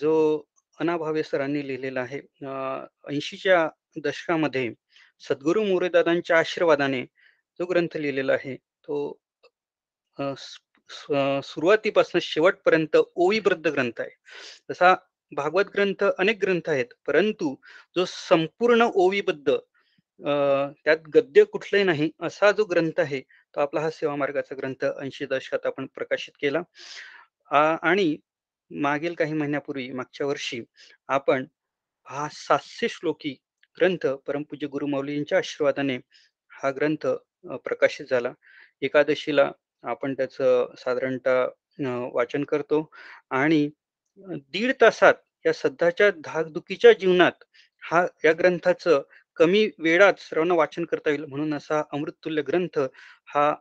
[0.00, 0.42] जो
[0.78, 2.20] अनाभावे सरांनी लिहिलेला आहे
[3.08, 4.70] ऐंशीच्या दशकामध्ये
[5.22, 7.02] सद्गुरू मोरेदादांच्या आशीर्वादाने
[7.60, 9.18] जो ग्रंथ लिहिलेला आहे तो
[11.44, 14.10] सुरुवातीपासून शेवटपर्यंत ओवीबद्ध ग्रंथ आहे.
[14.70, 14.94] तसा
[15.32, 17.54] भागवत ग्रंथ अनेक ग्रंथ आहेत परंतु
[17.96, 24.14] जो संपूर्ण ओवीबद्ध त्यात गद्य कुठलंही नाही असा जो ग्रंथ आहे तो आपला हा सेवा
[24.16, 26.62] मार्गाचा ग्रंथ ऐंशी दशकात आपण प्रकाशित केला.
[27.82, 28.16] आणि
[28.70, 30.62] मागील काही महिन्यापूर्वी मागच्या वर्षी
[31.08, 31.44] आपण
[32.06, 33.34] हा सातशे श्लोकी
[33.78, 35.96] ग्रंथ परमपूज्य गुरुमौलींच्या आशीर्वादाने
[36.52, 37.06] हा ग्रंथ
[37.64, 38.32] प्रकाशित झाला.
[38.82, 39.50] एकादशीला
[39.84, 41.46] आपण त्याचं साधारणतः
[42.14, 42.88] वाचन करतो
[43.30, 43.68] आणि
[44.28, 47.44] दीड तासात या सध्याच्या धाकधुकीच्या जीवनात
[47.82, 49.02] हा या ग्रंथाचं
[49.36, 52.78] कमी वेळात सर्वांना वाचन करता येईल म्हणून असा अमृततुल्य ग्रंथ
[53.26, 53.54] हा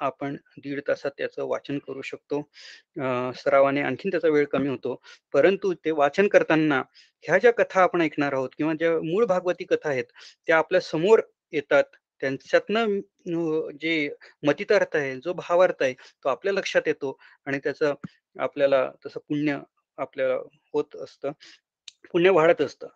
[0.00, 2.40] आपण दीड तासात त्याचं वाचन करू शकतो.
[3.36, 4.94] सरावाने आणखीन त्याचा वेळ कमी होतो.
[5.34, 6.82] परंतु ते वाचन करताना
[7.24, 10.04] ह्या ज्या कथा आपण ऐकणार आहोत किंवा ज्या मूळ भागवती कथा आहेत
[10.46, 11.20] त्या आपल्यासमोर
[11.52, 11.84] येतात.
[12.20, 12.98] त्यांच्यातनं
[13.80, 14.08] जे
[14.46, 15.92] मतितार्थ आहे जो भावार्थ आहे
[16.24, 17.94] तो आपल्या लक्षात येतो आणि त्याचं
[18.36, 19.58] आपल्याला तसं पुण्य
[19.98, 20.34] आपल्याला
[20.74, 21.30] होत असतं.
[22.12, 22.88] पुण्य वाढत असतं.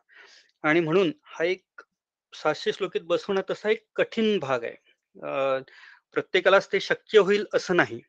[0.65, 1.83] आणि म्हणून हा एक
[2.33, 4.75] सातशे श्लोकीत बसवणं तसा एक कठीण भाग आहे.
[6.17, 8.01] प्रत्येकालाच ते शक्य होईल असं नाही.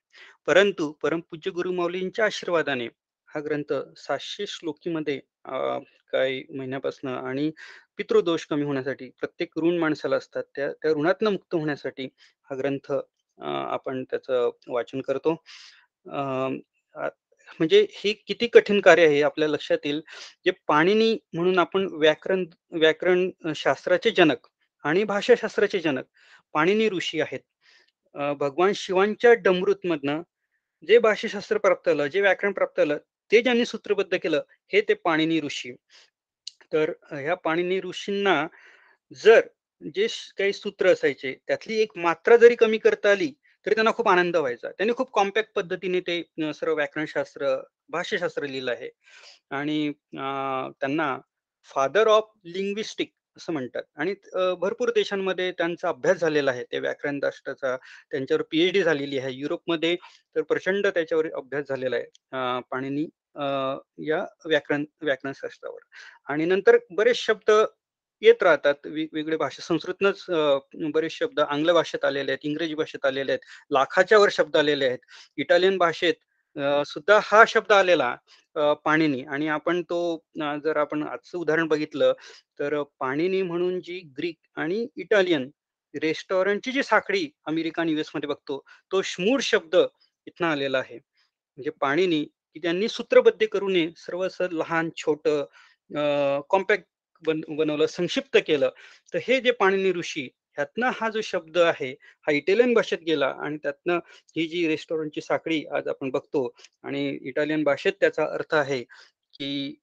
[0.48, 2.86] परंतु परमपूज्य गुरुमाऊलींच्या आशीर्वादाने
[3.30, 5.20] हा ग्रंथ सातशे श्लोकीमध्ये
[6.14, 7.50] काही महिन्यापासून आणि
[7.98, 12.06] पितृदोष कमी होण्यासाठी प्रत्येक ऋण माणसाला असतात त्या त्या ऋणातनं मुक्त होण्यासाठी
[12.50, 12.92] हा ग्रंथ
[13.40, 15.34] आपण त्याचं वाचन करतो.
[17.60, 20.02] म्हणजे हे किती कठीण कार्य आहे आपल्या लक्षात येईल
[20.46, 24.48] जे पाणिनी म्हणून आपण व्याकरण व्याकरण शास्त्राचे जनक
[24.86, 26.06] आणि भाषाशास्त्राचे जनक
[26.56, 27.40] पाणिनी ऋषी आहेत.
[28.16, 29.86] भगवान शिवांच्या डमृत
[30.88, 32.98] जे भाष्यशास्त्र प्राप्त झालं जे व्याकरण प्राप्त झालं
[33.32, 34.42] ते ज्यांनी सूत्रबद्ध केलं
[34.74, 35.72] हे ते पाणिनी ऋषी.
[36.74, 38.46] तर ह्या पाणिनी ऋषींना
[39.24, 39.42] जर
[39.96, 43.32] जे काही सूत्र असायचे त्यातली एक मात्रा जरी कमी करता आली
[43.66, 44.70] तरी त्यांना खूप आनंद व्हायचा.
[44.72, 46.22] त्यांनी खूप कॉम्पॅक्ट पद्धतीने ते
[46.54, 47.56] सर्व व्याकरणशास्त्र
[47.90, 48.90] भाष्यशास्त्र लिहिलं आहे.
[49.52, 51.18] आणि त्यांना
[51.72, 53.84] फादर ऑफ लिंग्विस्टिक असं म्हणतात.
[53.98, 54.14] आणि
[54.62, 56.64] भरपूर देशांमध्ये त्यांचा अभ्यास झालेला आहे.
[56.72, 57.76] ते व्याकरण राष्ट्राचा
[58.12, 59.32] त्यांच्यावर पीएचडी झालेली आहे.
[59.34, 59.96] युरोपमध्ये
[60.36, 62.62] तर प्रचंड त्याच्यावर अभ्यास झालेला आहे.
[62.72, 63.08] पाणीनी
[64.08, 65.80] या व्याकरण व्याकरण शास्त्रावर
[66.30, 67.52] आणि नंतर बरेच शब्द
[68.22, 68.76] येत राहतात.
[68.86, 70.24] वेगवेगळे भाषा संस्कृतनच
[70.94, 75.00] बरेच शब्द आंग्ल भाषेत आलेले आहेत इंग्रजी भाषेत आलेले आहेत लाखाच्या वर शब्द आलेले आहेत
[75.38, 76.14] इटालियन भाषेत
[76.88, 78.16] सुद्धा हा शब्द आलेला.
[78.58, 80.00] पाणिनी आणि आपण तो
[80.64, 82.14] जर आपण आजचं उदाहरण बघितलं
[82.60, 85.50] तर पाणिनी म्हणून जी ग्रीक आणि इटालियन
[85.94, 89.76] रेस्टॉरंटची जी साखळी अमेरिका आणि युएसमध्ये बघतो तो श्मूर शब्द
[90.28, 90.96] इथनं आलेला आहे.
[90.96, 95.28] म्हणजे पाणिनी की त्यांनी सूत्रबद्ध करू नये सर्व लहान छोट
[96.50, 96.86] कॉम्पॅक्ट
[97.24, 98.70] बन बनवलं संक्षिप्त केलं.
[99.14, 101.92] तर हे जे पाणिनी ऋषी ह्यातनं हा जो शब्द आहे
[102.28, 104.00] हा इटालियन भाषेत गेला आणि त्यातनं
[104.36, 106.48] ही जी रेस्टॉरंटची साखळी आज आपण बघतो
[106.84, 108.82] आणि इटालियन भाषेत त्याचा अर्थ आहे
[109.34, 109.76] की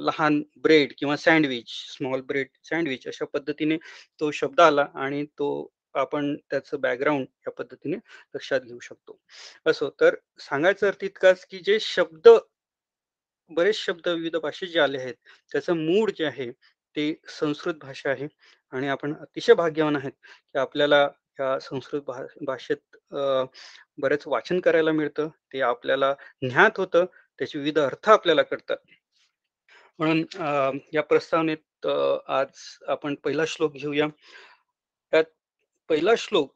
[0.00, 3.76] लहान ब्रेड किंवा सँडविच स्मॉल ब्रेड सँडविच अशा पद्धतीने
[4.20, 5.48] तो शब्द आला आणि तो
[5.94, 7.96] आपण त्याचं बॅकग्राऊंड या पद्धतीने
[8.34, 9.18] लक्षात घेऊ शकतो.
[9.66, 12.28] असो तर सांगायचं अर्थ इतकाच की जे शब्द
[13.50, 15.14] बरेच शब्द विविध भाषेत जे आले आहेत
[15.52, 16.50] त्याचं मूळ जे आहे
[16.96, 18.26] ते संस्कृत भाषा आहे.
[18.74, 21.02] आणि आपण अतिशय भाग्यवान आहेत की आपल्याला
[21.38, 22.10] ह्या संस्कृत
[22.46, 22.96] भाषेत
[24.02, 27.04] बरेच वाचन करायला मिळतं ते आपल्याला ज्ञात होतं
[27.38, 28.76] त्याचे विविध अर्थ आपल्याला कळतात.
[29.98, 32.48] म्हणून या प्रस्तावनेत आज
[32.88, 34.06] आपण पहिला श्लोक घेऊया.
[35.12, 35.24] त्यात
[35.90, 36.54] पहिला श्लोक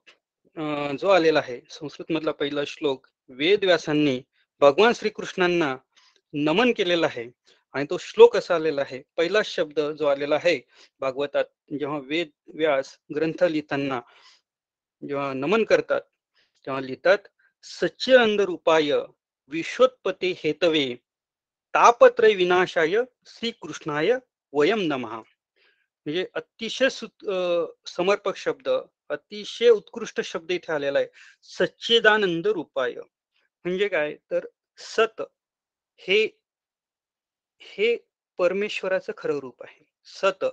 [1.01, 3.07] जो आलेला आहे संस्कृत मधला पहिला श्लोक
[3.39, 4.21] वेद व्यासांनी
[4.61, 5.77] भगवान श्रीकृष्णांना
[6.35, 7.29] नमन केलेलं आहे.
[7.75, 9.03] आणि तो श्लोक असा आलेला आहे.
[9.17, 10.61] पहिला शब्द जो आलेला आहे
[11.01, 11.45] भागवतात
[11.79, 14.01] जेव्हा वेद व्यास ग्रंथ लिहिताना
[15.09, 16.01] जेव्हा नमन करतात
[16.67, 17.19] तेव्हा लिहितात
[17.63, 18.93] सच्चिनंद रूपाय
[19.51, 20.95] विश्वोत्पत्ती हेतवे
[21.75, 24.13] तापत्रय विनाशाय श्रीकृष्णाय
[24.53, 26.89] वयम नमहा म्हणजे अतिशय
[27.87, 28.69] समर्पक शब्द
[29.11, 31.09] अतिशय उत्कृष्ट शब्द इथे आलेला आहे.
[31.43, 32.95] सच्चिदानंद रूपाय.
[33.65, 34.15] म्हणजे काय?
[34.31, 34.47] तर
[34.79, 35.23] सत
[36.01, 36.38] हे
[37.61, 37.97] हे
[38.39, 39.85] परमेश्वराचं खरं रूप आहे.
[40.07, 40.45] सत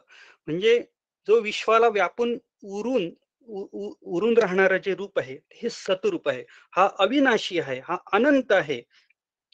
[0.47, 0.79] म्हणजे
[1.27, 3.09] जो विश्वाला व्यापून उरून
[3.47, 6.43] उरून राहणारं जे रूप आहे हे सतरूप आहे.
[6.71, 8.81] हा अविनाशी आहे हा अनंत आहे.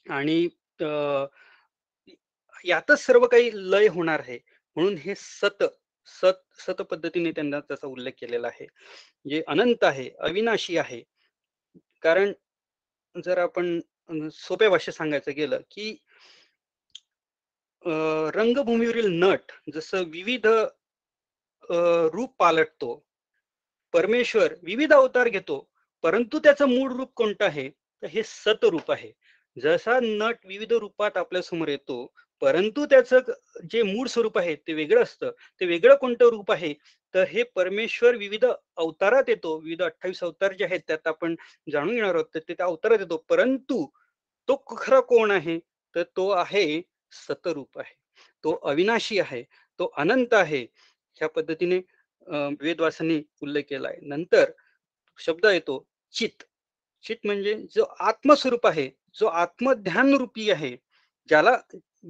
[0.06, 0.48] आणि
[2.66, 4.40] यातच सर्व काही लय होणार आहे.
[4.78, 5.64] म्हणून हे सत
[6.08, 8.66] सत सत पद्धतीने त्यांना त्याचा उल्लेख केलेला आहे.
[9.30, 11.02] जे अनंत आहे अविनाशी आहे.
[12.04, 12.32] कारण
[13.16, 13.80] जर आपण
[14.34, 15.96] सोप्या भाषेत सांगायचं गेलं की
[17.86, 20.46] रंगभूमीवरील नट जसं विविध
[22.13, 22.94] रूप पालटतो
[23.94, 25.67] परमेश्वर विविध अवतार घेतो
[26.04, 27.70] परंतु त्याचं मूळ रूप कोणतं आहे?
[27.70, 29.12] तर हे सतरूप आहे.
[29.58, 32.06] जसा नट विविध रूपात आपल्यासमोर येतो
[32.41, 33.20] परंतु त्याचं
[33.72, 35.32] जे मूळ स्वरूप आहे ते वेगळं असतं.
[35.62, 36.74] ते वेगळं कोणतं रूप आहे?
[37.13, 39.58] तर हे परमेश्वर विविध अवतारात येतो.
[39.58, 41.36] विविध अठ्ठावीस अवतार जे आहेत त्यात आपण
[41.72, 42.26] जाणून घेणार आहोत.
[42.36, 43.17] तर ते त्या अवतारात येतो.
[43.30, 43.86] परंतु
[44.50, 45.60] तो खरा कोण आहे?
[45.96, 47.93] तर तो आहे सतरूप आहे.
[48.43, 49.43] तो अविनाशी आहे
[49.80, 50.62] तो अनंत आहे
[51.17, 51.78] ह्या पद्धतीने
[52.62, 53.97] वेदवासांनी उल्लेख आहे.
[54.02, 54.52] नंतर
[55.19, 56.43] शब्द येतो चित.
[57.06, 60.76] चित म्हणजे जो आत्मस्वरूप आहे जो आत्मध्यान रूपी आहे
[61.30, 61.58] ज्याला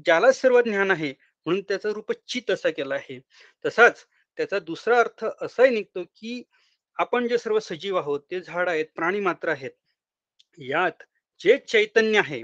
[0.06, 1.14] ज्याला सर्व ज्ञान आहे
[1.46, 3.20] म्हणून त्याचा रूप चित असा केला आहे.
[3.66, 4.06] तसाच
[4.38, 6.42] त्याचा दुसरा अर्थ असाही निघतो की
[6.98, 9.72] आपण जे सर्व सजीव आहोत ते झाड आहेत प्राणी मात्र आहेत
[10.60, 11.04] यात
[11.42, 12.44] जे चैतन्य आहे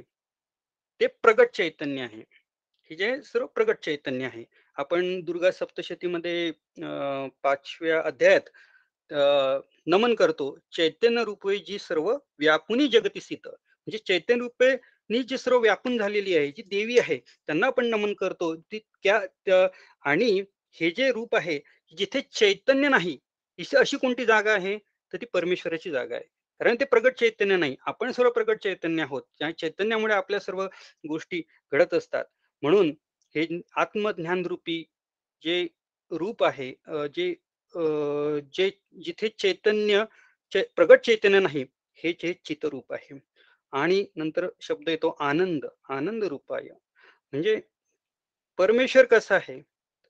[1.01, 2.23] ते प्रगट चैतन्य आहे.
[2.91, 4.43] हे जे सर्व प्रगट चैतन्य आहे.
[4.77, 8.49] आपण दुर्गा सप्तशतीमध्ये अं, पाचव्या अध्यायात
[9.11, 10.47] अं, नमन करतो.
[10.71, 14.71] चैतन्य रूपे जी सर्व व्यापुनी जगती स्थित म्हणजे चैतन्य रूपे
[15.09, 18.55] नी जी सर्व व्यापून झालेली आहे जी देवी आहे त्यांना आपण नमन करतो.
[18.55, 19.67] ती त्या
[20.05, 20.31] आणि
[20.75, 21.59] हे जे रूप आहे
[21.97, 23.17] जिथे चैतन्य नाही
[23.77, 24.77] अशी कोणती जागा आहे?
[25.13, 26.25] तर ती परमेश्वराची जागा आहे.
[26.61, 27.75] कारण ते प्रगट चैतन्य नाही.
[27.85, 29.21] आपण सर्व प्रगट चैतन्य आहोत.
[29.39, 30.63] त्या चैतन्यामुळे आपल्या सर्व
[31.07, 32.25] गोष्टी घडत असतात.
[32.61, 32.89] म्हणून
[33.35, 34.83] हे आत्मज्ञान रूपी
[35.43, 35.67] जे
[36.11, 36.69] रूप आहे
[37.15, 37.35] जे
[38.53, 38.71] जे
[39.03, 40.03] जिथे चैतन्य
[40.53, 43.19] चे- प्रगट चैतन्य नाही हे जे चितरूप आहे.
[43.71, 46.63] आणि नंतर शब्द येतो आनंद आनंद रूपाय.
[47.31, 47.61] म्हणजे
[48.57, 49.61] परमेश्वर कसा आहे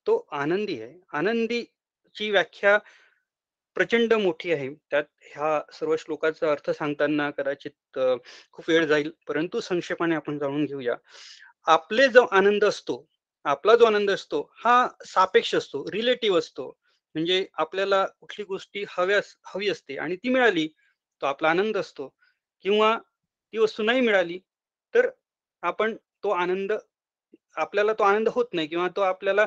[0.08, 1.00] तो आनंदी आहे.
[1.14, 2.78] आनंदीची व्याख्या
[3.76, 4.74] प्रचंड मोठी आहे.
[4.74, 8.00] त्यात ह्या सर्व श्लोकाचा अर्थ सांगताना कदाचित
[8.52, 10.96] खूप वेळ जाईल परंतु संक्षेपाने आपण जाणून घेऊया.
[11.68, 13.06] आपले जो आनंद असतो
[13.46, 14.76] आपला जो आनंद असतो हा
[15.06, 16.68] सापेक्ष असतो रिलेटिव्ह असतो.
[17.16, 20.68] म्हणजे आपल्याला कुठली गोष्टी हव्यास हवी असते आणि ती मिळाली
[21.22, 22.08] तो आपला आनंद असतो.
[22.66, 22.98] किंवा
[23.54, 24.40] ती वस्तू नाही मिळाली
[24.94, 25.10] तर
[25.64, 26.72] आपण तो आनंद
[27.58, 29.46] आपल्याला तो आनंद होत नाही किंवा तो आपल्याला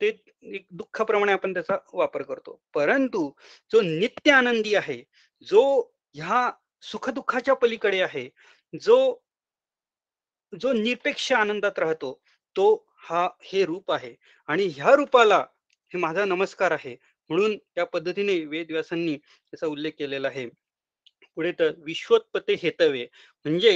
[0.00, 0.08] ते
[0.46, 2.60] एक दुःखाप्रमाणे आपण त्याचा वापर करतो.
[2.74, 3.30] परंतु
[3.72, 5.02] जो नित्य आनंदी आहे
[5.46, 5.62] जो
[6.14, 6.50] ह्या
[6.84, 8.28] सुखदुःखाच्या पलीकडे आहे
[8.82, 8.96] जो
[10.52, 12.12] जो निरपेक्ष आनंदात राहतो
[12.56, 12.64] तो
[13.08, 14.14] हा हे रूप आहे.
[14.48, 15.38] आणि ह्या रूपाला
[15.92, 16.96] हे माझा नमस्कार आहे.
[17.30, 20.46] म्हणून त्या पद्धतीने वेदव्यासांनी त्याचा उल्लेख केलेला आहे.
[21.36, 23.06] पुढे तर विश्वोत्पत्ती हेतवे
[23.46, 23.70] म्हणजे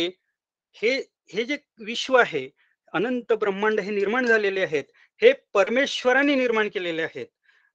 [0.76, 0.94] हे
[1.32, 2.48] हे जे विश्व आहे
[2.94, 4.84] अनंत ब्रह्मांड हे निर्माण झालेले आहेत
[5.22, 7.26] हे परमेश्वराने निर्माण केलेले आहेत.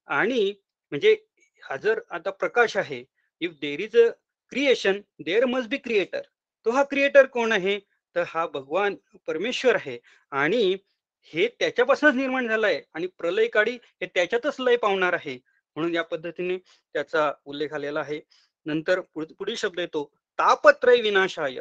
[0.08, 0.52] आणि
[0.92, 1.16] म्हणजे
[1.62, 3.04] हा जर आता प्रकाश आहे
[3.40, 4.08] if there is a
[4.52, 6.20] creation there must be creator
[6.66, 7.78] तो हा क्रिएटर कोण आहे?
[8.16, 8.94] तर हा भगवान
[9.26, 9.98] परमेश्वर आहे.
[10.30, 10.76] आणि
[11.24, 15.38] हे त्याच्यापासूनच निर्माण झालंय आणि प्रलय काळी हे त्याच्यातच लय पावणार आहे.
[15.76, 16.58] म्हणून या पद्धतीने
[16.92, 18.20] त्याचा उल्लेख आलेला आहे.
[18.66, 21.54] नंतर पुढ- पुढील शब्द येतो तापत्रय विनाशाय.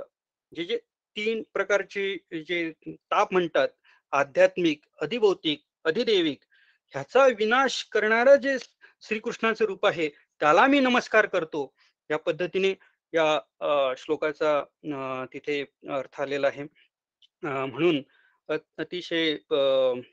[0.56, 3.68] जे जे तीन प्रकारचे जे ताप म्हणतात
[4.12, 6.40] आध्यात्मिक अधिभौतिक अधिदेविक
[6.90, 8.58] ह्याचा विनाश करणारं जे
[9.02, 11.74] श्रीकृष्णाचं रूप आहे त्याला मी नमस्कार करतो.
[12.12, 12.74] या पद्धतीने
[13.13, 14.62] या श्लोकाचा
[15.34, 16.63] तिथे अर्थ आलेला आहे.
[17.43, 18.02] म्हणून
[18.50, 19.34] अतिशय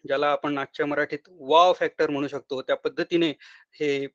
[0.06, 3.30] ज्याला आपण आजच्या मराठीत वाव फॅक्टर म्हणू शकतो त्या पद्धतीने
[3.80, 4.06] हे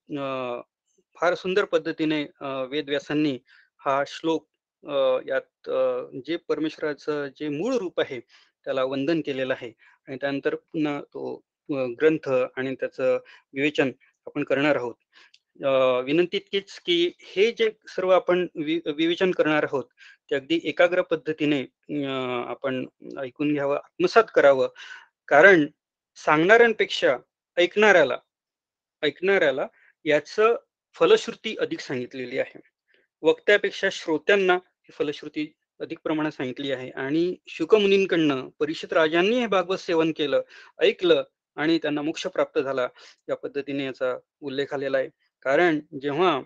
[1.17, 2.23] फार सुंदर पद्धतीने
[2.69, 3.37] वेदव्यासांनी
[3.81, 4.47] हा श्लोक
[5.27, 5.69] यात
[6.27, 9.71] जे परमेश्वराचं जे मूळ रूप आहे त्याला वंदन केलेलं आहे.
[10.07, 11.35] आणि त्यानंतर पुन्हा तो
[11.99, 13.17] ग्रंथ आणि त्याचं
[13.53, 13.91] विवेचन
[14.27, 14.95] आपण करणार आहोत.
[15.59, 19.83] विनंती इतकीच की हे जे सर्व आपण वि विवेचन करणार आहोत
[20.29, 21.61] ते अगदी एकाग्र पद्धतीने
[22.49, 22.85] आपण
[23.19, 24.67] ऐकून घ्यावं आत्मसात करावं.
[25.29, 25.65] कारण
[26.17, 27.15] सांगणाऱ्यांपेक्षा
[27.57, 28.17] ऐकणाऱ्याला
[29.03, 29.67] ऐकणाऱ्याला
[30.05, 30.55] याचं
[30.95, 32.59] फलश्रुती अधिक सांगितलेली आहे.
[33.23, 36.89] वक्त्यापेक्षा श्रोत्यांना ही फलश्रुती अधिक प्रमाणात सांगितली आहे.
[36.91, 40.41] आणि शुकमुनींकडनं परिषद राजांनी हे भागवत सेवन केलं
[40.81, 41.23] ऐकलं
[41.57, 42.87] आणि त्यांना मोक्ष प्राप्त झाला
[43.29, 45.09] या पद्धतीने याचा उल्लेख आलेला आहे.
[45.45, 46.39] कारण जेव्हा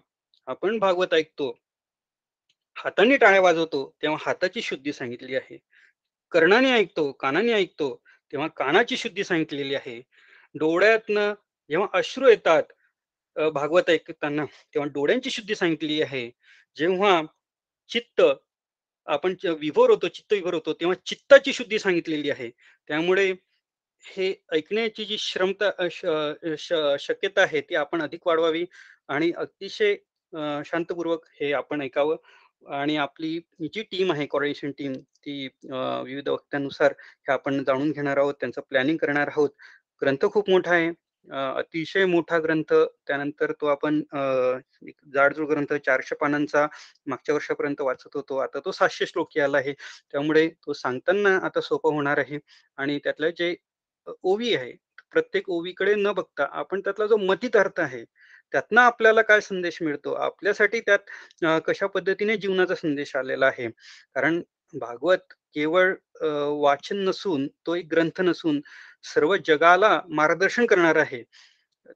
[0.47, 1.49] आपण भागवत ऐकतो
[2.77, 5.57] हाताने टाळ्या वाजवतो तेव्हा हाताची शुद्धी सांगितली आहे.
[6.31, 7.95] कर्णाने ऐकतो कानाने ऐकतो
[8.33, 9.99] तेव्हा कानाची शुद्धी सांगितलेली आहे.
[10.55, 11.33] डोळ्यातनं
[11.69, 12.63] जेव्हा अश्रू येतात
[13.53, 16.29] भागवत ऐकताना तेव्हा डोळ्यांची शुद्धी सांगितली आहे.
[16.77, 17.21] जेव्हा
[17.89, 18.21] चित्त
[19.07, 22.49] आपण विभोर होतो चित्त विभोर होतो तेव्हा चित्ताची शुद्धी सांगितलेली आहे.
[22.87, 23.33] त्यामुळे
[24.03, 25.87] हे ऐकण्याची जी श्रमता
[26.99, 28.65] शक्यता आहे ती आपण अधिक वाढवावी
[29.09, 29.95] आणि अतिशय
[30.65, 32.15] शांतपूर्वक हे आपण ऐकावं.
[32.75, 33.37] आणि आपली
[33.73, 34.93] जी टीम आहे कॉर्डिनेशन टीम
[35.25, 39.49] ती विविध वक्त्यांनुसार हे आपण जाणून घेणार आहोत त्यांचं प्लॅनिंग करणार आहोत.
[40.01, 40.89] ग्रंथ खूप मोठा आहे.
[41.27, 42.73] अतिशय मोठा ग्रंथ
[43.07, 44.01] त्यानंतर तो आपण
[44.87, 46.65] एक जाडजूड ग्रंथ चारशे पानांचा
[47.07, 48.37] मागच्या वर्षापर्यंत वाचत होतो.
[48.37, 49.73] आता तो सातशे श्लोकी आला आहे.
[50.11, 52.39] त्यामुळे तो सांगताना आता सोपं होणार आहे.
[52.77, 53.55] आणि त्यातलं जे
[54.23, 54.71] ओवी आहे.
[55.13, 58.03] प्रत्येक ओवीकडे न बघता आपण त्यातला जो मतीत अर्थ आहे
[58.53, 60.13] त्यातनं आपल्याला काय संदेश मिळतो?
[60.15, 63.67] आपल्यासाठी त्यात कशा पद्धतीने जीवनाचा संदेश आलेला आहे?
[64.15, 64.41] कारण
[64.73, 65.93] भागवत केवळ
[66.61, 68.59] वाचन नसून तो एक ग्रंथ नसून
[69.05, 71.23] सर्व जगाला मार्गदर्शन करणार आहे.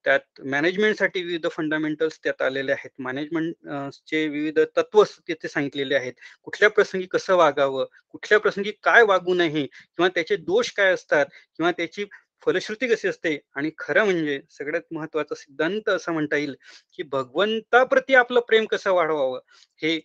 [0.06, 2.90] त्यात मॅनेजमेंटसाठी विविध फंडामेंटल्स त्यात आलेले आहेत.
[3.00, 3.68] मॅनेजमेंट
[4.08, 6.14] चे विविध तत्व तिथे सांगितलेले आहेत.
[6.44, 7.86] कुठल्या प्रसंगी कसं वागावं?
[8.10, 9.66] कुठल्या प्रसंगी काय वागू नये?
[9.66, 11.26] किंवा त्याचे दोष काय असतात?
[11.58, 12.06] किंवा त्याची
[12.46, 13.38] फलश्रुती कशी असते?
[13.56, 16.56] आणि खरं म्हणजे सगळ्यात महत्त्वाचा सिद्धांत असं म्हणता येईल
[16.94, 19.40] की भगवंताप्रती आपलं प्रेम कसं वाढवावं?
[19.82, 20.00] हे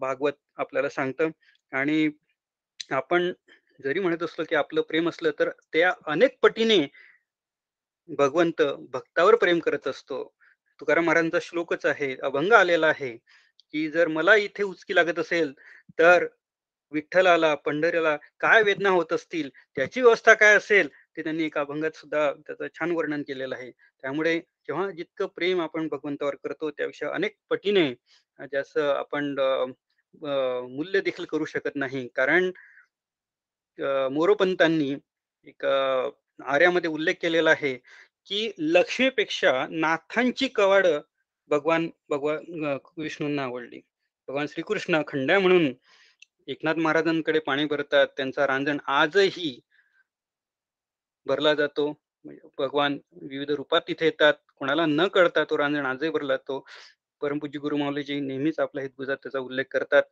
[0.00, 1.28] भागवत आपल्याला सांगतं.
[1.72, 2.08] आणि
[2.90, 3.32] आपण
[3.84, 6.78] जरी म्हणत असलो की आपलं प्रेम असलं तर त्या अनेक पटीने
[8.08, 10.22] भगवंत भक्तावर प्रेम करत असतो.
[10.80, 13.16] तुकाराम महाराजांचा श्लोकच आहे अभंग आलेला आहे
[13.74, 15.52] की जर मला इथे उचकी लागत असेल
[15.98, 16.26] तर
[16.92, 22.30] विठ्ठलाला पंढरीला काय वेदना होत असतील त्याची व्यवस्था काय असेल ते त्यांनी एका अभंगात सुद्धा
[22.32, 23.70] त्याचं छान वर्णन केलेलं आहे.
[23.70, 27.88] त्यामुळे जेव्हा जितकं प्रेम आपण भगवंतावर करतो त्याविषयी अनेक पटीने
[28.40, 29.34] ज्याचं आपण
[30.70, 32.06] मूल्य देखील करू शकत नाही.
[32.16, 32.50] कारण
[34.12, 34.94] मोरोपंतांनी
[35.46, 35.66] एक
[36.40, 37.74] आर्यामध्ये उल्लेख केलेला आहे
[38.26, 40.86] की लक्ष्मीपेक्षा नाथांची कवाड
[41.50, 43.80] भगवान भगवान विष्णूंना आवडली.
[44.28, 45.72] भगवान श्रीकृष्ण खंड्या म्हणून
[46.48, 49.58] एकनाथ महाराजांकडे पाणी भरतात त्यांचा रांजण आजही
[51.26, 51.88] भरला जातो.
[52.24, 56.64] म्हणजे भगवान विविध रूपात तिथे येतात कोणाला न कळता तो रांजण आजही भरला जातो.
[57.20, 60.02] परमपूज्य गुरु माऊलीजी नेहमीच आपल्या हितगुजात त्याचा उल्लेख करतात.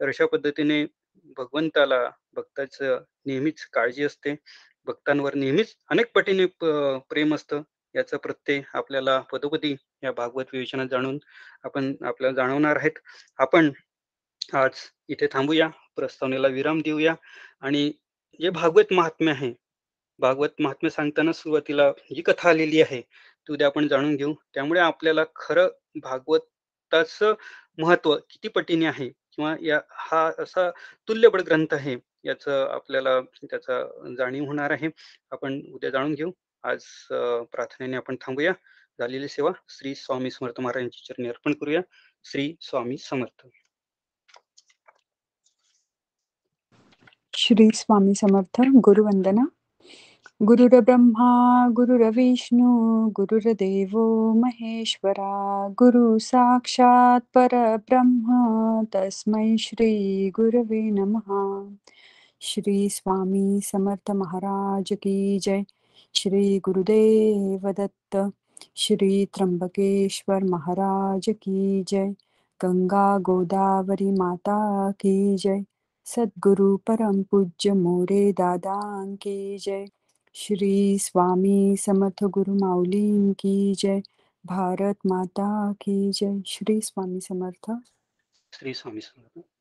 [0.00, 0.84] तर अशा पद्धतीने
[1.36, 2.78] भगवंताला भक्ताच
[3.26, 4.34] नेहमीच काळजी असते.
[4.86, 6.46] भक्तांवर नेहमीच अनेक पटीने
[7.10, 7.62] प्रेम असतं.
[7.94, 11.18] याचा प्रत्यय आपल्याला पदोपदी या भागवत विवेचनात जाणून
[11.64, 12.98] आपण आपल्याला जाणवणार आहेत.
[13.38, 13.70] आपण
[14.54, 14.70] आज
[15.08, 17.14] इथे थांबूया प्रस्तावनेला विराम देऊया
[17.60, 17.90] आणि
[18.40, 19.52] जे भागवत महात्म्य आहे
[20.20, 24.34] भागवत महात्म्य सांगताना सुरुवातीला जी कथा आलेली आहे ती उद्या आपण जाणून घेऊ.
[24.54, 25.68] त्यामुळे आपल्याला खरं
[26.02, 27.34] भागवताचं
[27.78, 30.70] महत्त्व किती पटीने आहे किंवा या हा असा
[31.08, 33.84] तुल्यबळ ग्रंथ आहे याचं आपल्याला त्याचा
[34.18, 34.88] जाणीव होणार आहे.
[35.30, 36.30] आपण उद्या जाणून घेऊ.
[36.62, 36.82] आज
[37.52, 38.52] प्रार्थनेने आपण थांबूया.
[38.98, 41.80] झालेली सेवा श्री स्वामी समर्थ महाराजांची चरणी अर्पण करूया.
[42.24, 43.46] श्री स्वामी समर्थ.
[47.34, 49.44] श्री स्वामी समर्थ गुरुवंदना.
[50.44, 53.98] गुरुर्ब्रह्मा गुरुरविष्णू गुरुर्देव
[54.32, 58.80] महेश्वरा गुरु साक्षात परब्रह्म.
[58.94, 61.68] तस्मै श्री गुरवे नमः.
[62.44, 65.64] श्री स्वामी समर्थ महाराज की जय।
[66.14, 68.32] श्री गुरुदेव दत्त
[68.76, 72.14] श्री त्र्यंबकेश्वर महाराज की जय।
[72.62, 75.64] गंगा गोदावरी माता की जय।
[76.04, 79.86] सद्गुरु परम पूज्य मोरे दादा की जय।
[80.34, 84.02] श्री स्वामी समर्थ गुरु माऊली की जय।
[84.46, 87.84] भारत माता की जय। श्री स्वामी समर्थ श्री स्वामी समर्थ।
[88.54, 89.51] श्री स्वामी समर्थ।